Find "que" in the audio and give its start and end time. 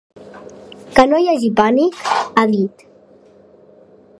0.95-1.03